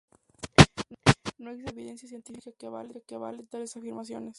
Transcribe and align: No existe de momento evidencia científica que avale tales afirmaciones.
No 0.57 0.61
existe 0.61 1.35
de 1.35 1.43
momento 1.51 1.71
evidencia 1.79 2.09
científica 2.09 2.51
que 2.57 3.15
avale 3.17 3.43
tales 3.43 3.77
afirmaciones. 3.77 4.29